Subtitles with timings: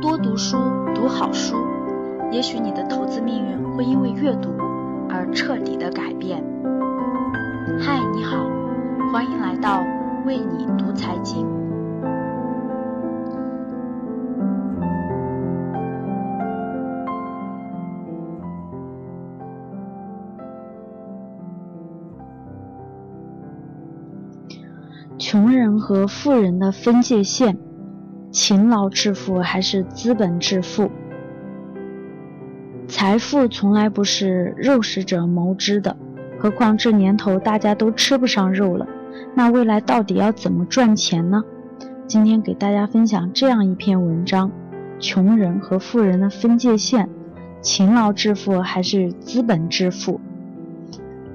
[0.00, 0.56] 多读书，
[0.94, 1.56] 读好书，
[2.30, 4.50] 也许你的投资命运会因为阅读
[5.08, 6.40] 而彻底的改变。
[7.80, 8.36] 嗨，你好，
[9.12, 9.82] 欢迎来到
[10.24, 11.44] 为你读财经。
[25.18, 27.71] 穷人和富人的分界线。
[28.32, 30.90] 勤劳致富还是资本致富？
[32.88, 35.94] 财富从来不是肉食者谋之的，
[36.38, 38.88] 何况这年头大家都吃不上肉了，
[39.34, 41.44] 那未来到底要怎么赚钱呢？
[42.06, 44.50] 今天给大家分享这样一篇文章：
[44.98, 47.10] 穷人和富人的分界线，
[47.60, 50.18] 勤劳致富还是资本致富？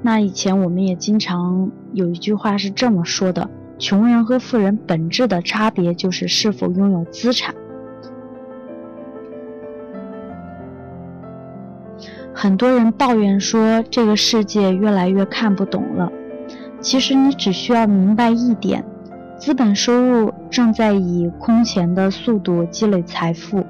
[0.00, 3.50] 那以前我们也经常有一句话是这么说的。
[3.78, 7.54] 穷人和富人本质的差别就是是否拥有资产。
[12.32, 16.10] 很多人抱怨说这个世界越来越看不懂了。
[16.80, 18.84] 其实你只需要明白一点：
[19.38, 23.64] 资本收入正在以空前的速度积累财富，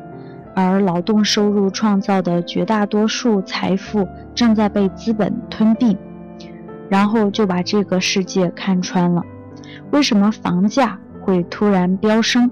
[0.55, 5.97] 而劳动收入创造的绝大多数财富正在被资本吞并，
[6.89, 9.23] 然后就把这个世界看穿了。
[9.91, 12.51] 为什么房价会突然飙升？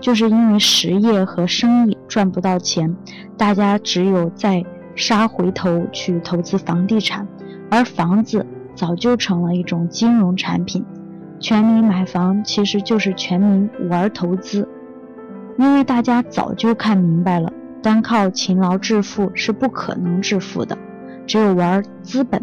[0.00, 2.96] 就是因为实业和生意赚不到钱，
[3.36, 7.28] 大家只有再杀回头去投资房地产，
[7.70, 10.84] 而房子早就成了一种金融产品。
[11.38, 14.66] 全民买房其实就是全民玩投资，
[15.58, 20.78] 因为大家早就看明白了，单靠勤劳致富是不可能致富的，
[21.26, 22.42] 只有玩资本、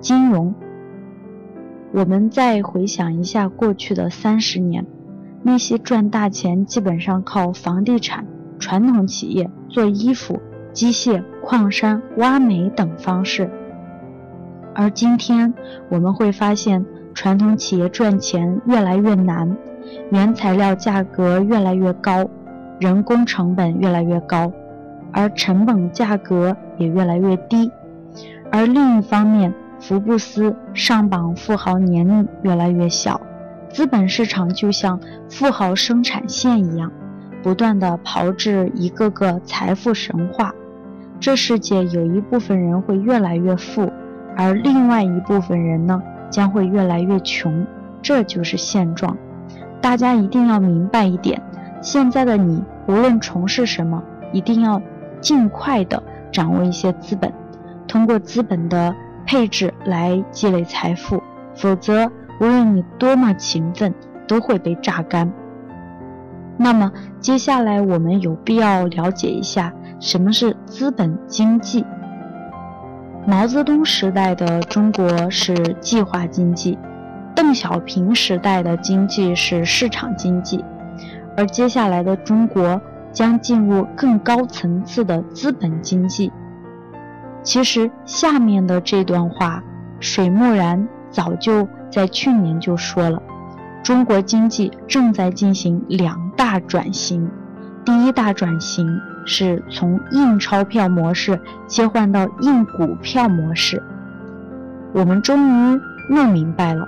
[0.00, 0.52] 金融。
[1.96, 4.84] 我们再回想一下过去的三十年，
[5.42, 8.26] 那些赚大钱基本上靠房地产、
[8.58, 10.38] 传统企业做衣服、
[10.74, 13.50] 机械、矿山、挖煤等方式。
[14.74, 15.54] 而今天
[15.88, 16.84] 我们会发现，
[17.14, 19.56] 传统企业赚钱越来越难，
[20.10, 22.28] 原材料价格越来越高，
[22.78, 24.52] 人工成本越来越高，
[25.12, 27.70] 而成本价格也越来越低。
[28.52, 33.20] 而另一方面，福布斯上榜富豪年龄越来越小，
[33.68, 34.98] 资本市场就像
[35.28, 36.90] 富豪生产线一样，
[37.42, 40.52] 不断的炮制一个个财富神话。
[41.20, 43.92] 这世界有一部分人会越来越富，
[44.36, 47.66] 而另外一部分人呢将会越来越穷，
[48.02, 49.16] 这就是现状。
[49.80, 51.40] 大家一定要明白一点：
[51.80, 54.80] 现在的你无论从事什么，一定要
[55.20, 57.32] 尽快的掌握一些资本，
[57.86, 58.94] 通过资本的。
[59.26, 61.22] 配置来积累财富，
[61.54, 62.06] 否则
[62.40, 63.92] 无论你多么勤奋，
[64.28, 65.32] 都会被榨干。
[66.56, 71.84] 那么接下来我们有必要了解一下什么是资本经济。
[73.26, 76.78] 毛泽东时代的中国是计划经济，
[77.34, 80.64] 邓小平时代的经济是市场经济，
[81.36, 82.80] 而接下来的中国
[83.12, 86.32] 将进入更高层次的资本经济。
[87.46, 89.62] 其实下面的这段话，
[90.00, 93.22] 水木然早就在去年就说了，
[93.84, 97.30] 中国经济正在进行两大转型。
[97.84, 103.80] 第一大转型是从印钞票模式切换到印股票模式。
[104.92, 105.80] 我们终于
[106.10, 106.84] 弄明白了，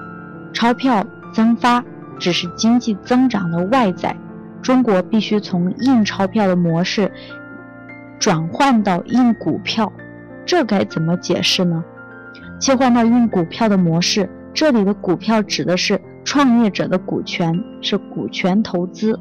[0.52, 1.84] 钞票增发
[2.18, 4.16] 只是经济增长的外在，
[4.60, 7.12] 中国必须从印钞票的模式
[8.18, 9.92] 转换到印股票。
[10.48, 11.84] 这该怎么解释呢？
[12.58, 19.20] 切换到印股票的模式，这里的股票指的是创业者的股权，是股权投资，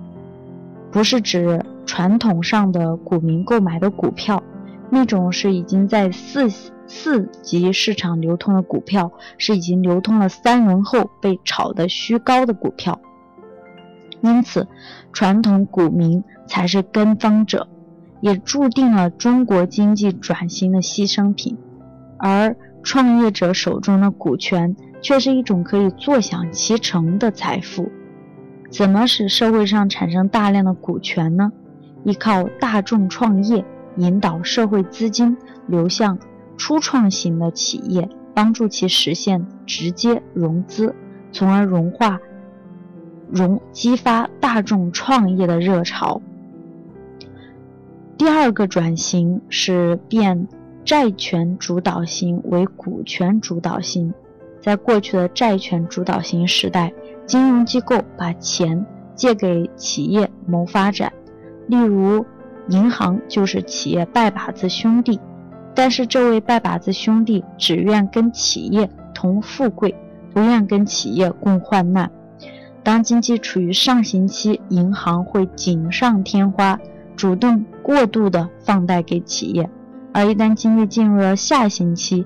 [0.89, 4.41] 不是指传统上的股民购买的股票，
[4.89, 6.49] 那种是已经在四
[6.87, 12.97] 四级市场流通的股票，是已经流通了三轮后被炒得虚高的股票。
[14.21, 14.65] 因此，
[15.11, 17.67] 传统股民才是跟风者。
[18.27, 21.57] 也注定了中国经济转型的牺牲品，
[22.19, 27.89] 而创业者手中的股权却是一种可以坐享其成的财富。
[28.69, 31.53] 怎么使社会上产生大量的股权呢？
[32.03, 33.63] 依靠大众创业，
[33.95, 36.19] 引导社会资金流向
[36.57, 40.93] 初创型的企业，帮助其实现直接融资，
[41.31, 42.19] 从而融化、
[43.31, 46.21] 融激发大众创业的热潮。
[48.17, 50.47] 第二个转型是变
[50.83, 54.11] 债权主导型为股权主导型。
[54.59, 56.91] 在过去的债权主导型时代，
[57.27, 58.83] 金融机构把钱
[59.15, 61.13] 借给企业谋发展，
[61.67, 62.25] 例如
[62.69, 65.19] 银行就是企业拜把子兄弟，
[65.75, 69.93] 但是这位拜把子兄弟只愿跟企业同富贵，
[70.33, 72.11] 不愿跟企业共患难。
[72.83, 76.79] 当经济处于上行期，银行会锦上添花，
[77.17, 79.65] 主动过度的放贷给企业；
[80.13, 82.25] 而一旦经济进入了下行期，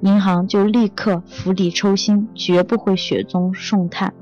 [0.00, 4.12] 银行就立刻釜底抽薪，绝不会雪中送炭。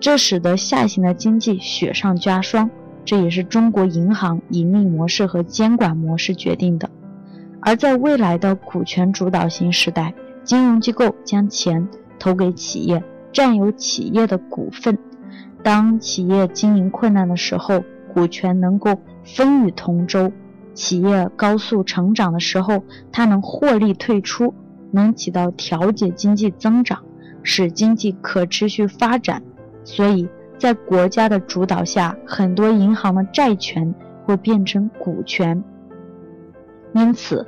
[0.00, 2.70] 这使得下行的经济雪上加霜，
[3.04, 6.90] 这也是中国银行盈利模式和监管模式决定的。
[7.60, 11.86] 而在未来的股权主导型时代，金融机构将钱
[12.18, 14.98] 投给企业，占有企业的股份。
[15.62, 20.30] 当企业经营困难的时候，股权能够风雨同舟；
[20.74, 24.54] 企业高速成长的时候，它能获利退出，
[24.90, 27.02] 能起到调节经济增长，
[27.42, 29.42] 使经济可持续发展。
[29.84, 30.28] 所以
[30.58, 35.62] 在国家的主导下，很多银行的债权会变成股权。
[36.94, 37.46] 因此，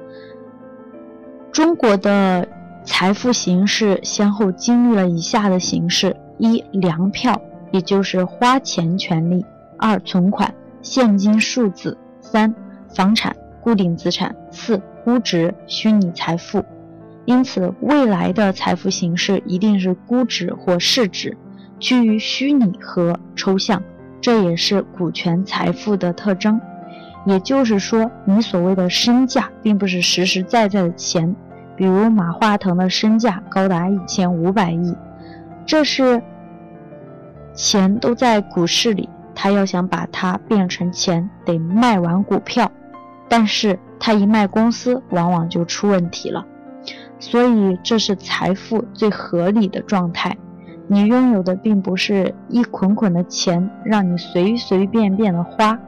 [1.53, 2.49] 中国的
[2.85, 7.41] 财富形式先后经历了以下的形式：一、粮票，
[7.71, 9.45] 也就是花钱权利；
[9.79, 10.53] 二、存款，
[10.85, 12.55] 现金数字；三、
[12.95, 16.63] 房产，固定资产；四、估值，虚拟财富。
[17.25, 21.37] 因此，未来的财富形式一定是估值或市值。
[21.81, 23.83] 趋于虚拟和抽象，
[24.21, 26.61] 这也是股权财富的特征。
[27.25, 31.35] 也就是说，你所谓的身价，并不是实实在在的钱。
[31.77, 34.95] 比如马化腾的身价高达一千五百亿，
[35.65, 36.23] 这是
[37.55, 42.71] 钱都在股市里，他要想把它变成钱，得卖完股票。
[43.29, 46.47] 但是他一卖公司，往往就出问题了。
[47.19, 50.37] 所以，这是财富最合理的状态。
[50.87, 55.79] 你拥有的并不是一捆捆的钱，让你随随便便的花，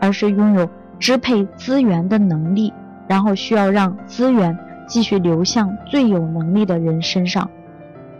[0.00, 0.66] 而是拥有
[0.98, 2.72] 支配资源的能力，
[3.06, 7.50] 然后需要让资源继续流向最有能力的人身上，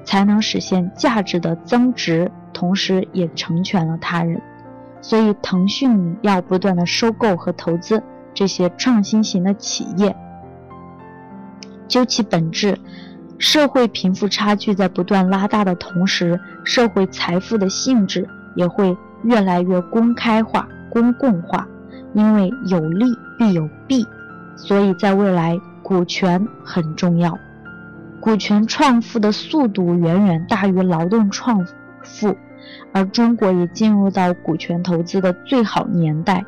[0.05, 4.38] 才能实现价值的增值，同时也成全了他人。
[5.08, 8.03] 所以，腾讯要不断的收购和投资
[8.35, 10.17] 这些创新型的企业，
[11.87, 12.76] 究其本质。
[13.38, 21.69] 社会贫富差距在不断拉大的同时，社会财富的性质也会越来越公开化、公共化。
[22.12, 23.06] 因为有利
[23.38, 24.05] 必有弊，
[24.56, 27.38] 所以在未来，股权很重要。
[28.19, 31.64] 股权创富的速度远远大于劳动创
[32.02, 32.37] 富，
[32.92, 36.44] 而中国也进入到股权投资的最好年代。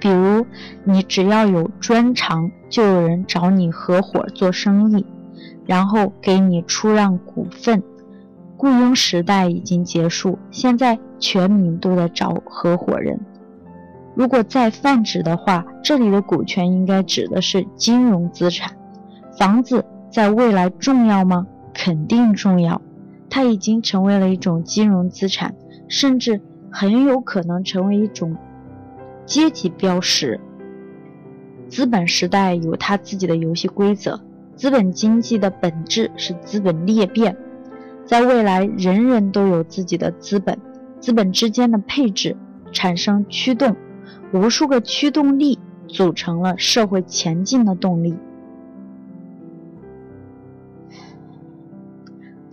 [0.00, 0.46] 比如，
[0.84, 5.04] 你只要有专长，就有人找你合伙做生意。
[5.66, 7.82] 然后给你出让股份，
[8.56, 13.18] 雇佣时代已经结束，现在全民都在找合伙人。
[14.14, 18.70] 如果再泛指的话，这里的股权应该指的是金融资产。
[19.36, 21.46] 房子在未来重要吗？
[21.74, 22.80] 肯定重要，
[23.28, 25.54] 它已经成为了一种金融资产，
[25.88, 26.40] 甚至
[26.70, 28.36] 很有可能成为一种
[29.24, 30.40] 阶级标识。
[31.68, 34.20] 资本时代有它自己的游戏规则。
[34.54, 37.36] 资本经济的本质是资本裂变，
[38.06, 40.58] 在未来，人人都有自己的资本，
[40.98, 42.34] 资本之间的配置
[42.72, 43.76] 产生驱动，
[44.32, 45.58] 无数个驱动力
[45.88, 48.14] 组成了社会前进的动力。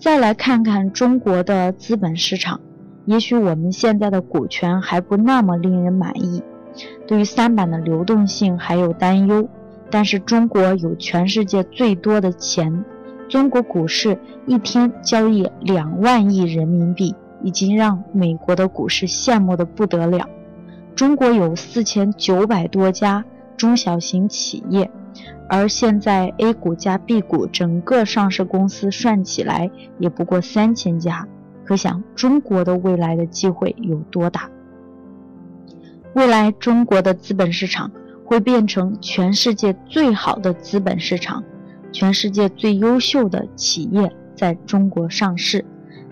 [0.03, 2.60] 再来看看中国的资本市场，
[3.05, 6.43] 也许我们现在的股权还不那么令人满意，
[7.07, 9.48] 对于三板的流动性还有担忧。
[9.89, 12.83] 但是中国有全世界最多的钱，
[13.29, 20.27] 中国股市一天交易两万亿人民币，已经让美国的股市羡慕的不得了。
[20.98, 23.24] 中国有四千九百多家
[23.57, 24.89] 中小型企业，
[25.50, 29.69] 而现在 A 股加 B 股整个上市公司算起来
[30.00, 31.27] 也不过三千家，
[31.63, 34.50] 可想中国的未来的机会有多大？
[36.13, 37.91] 未来中国的资本市场。
[38.25, 41.43] 会变成全世界最好的资本市场，
[41.91, 45.63] 全世界最优秀的企业在中国上市，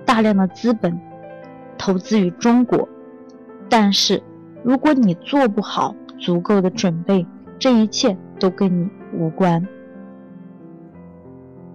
[0.06, 1.00] 大量的资本
[1.78, 2.88] 投资于中国。
[3.70, 4.22] 但是，
[4.62, 7.26] 如果你做不好足够的准备，
[7.58, 9.68] 这一切都跟你无关。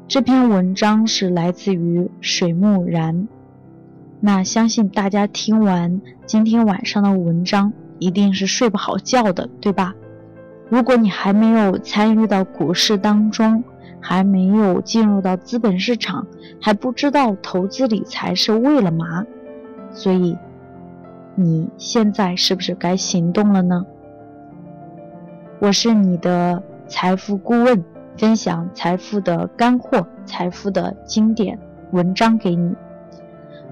[0.06, 3.26] 这篇文章是来自于水木然，
[4.20, 9.94] 那相信大家听完今天晚上的文章，一定是睡不好觉的，对吧？
[10.68, 13.64] 如果你还没有参与到股市当中，
[14.00, 16.24] 还没有进入到资本市场，
[16.60, 19.26] 还不知道投资理财是为了嘛，
[19.90, 20.38] 所以
[21.34, 23.84] 你现在是不是该行动了呢？
[25.58, 27.82] 我是你的财富顾问，
[28.18, 31.58] 分享财富的干货、财富的经典
[31.92, 32.74] 文章给你。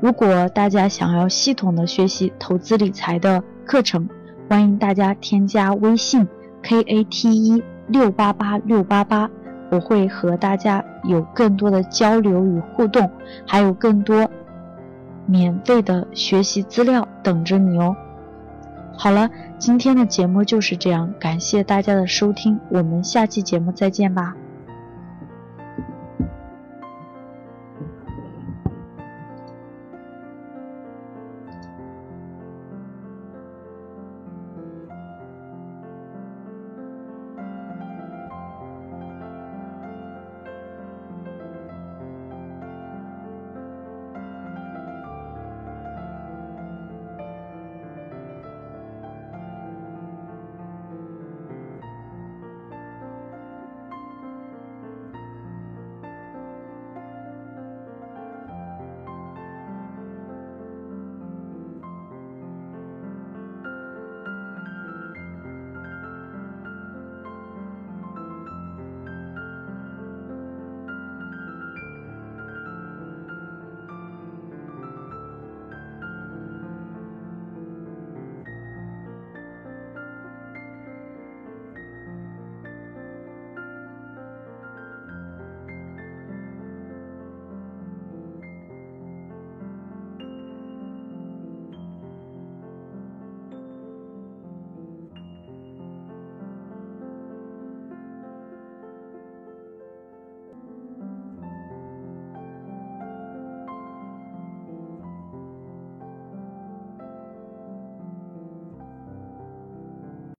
[0.00, 4.08] 如果大家想要系统的学习投资理财的课程，
[4.48, 6.26] 欢迎大家添加微信
[6.62, 9.30] k a t 一六八八六八八，
[9.70, 13.10] 我会和大家有更多的交流与互动，
[13.46, 14.26] 还有更多
[15.26, 17.94] 免费的学习资料等着你哦。
[18.96, 24.34] 好了，今天的节目就是这样，感谢大家的收听，我们下期节目再见吧。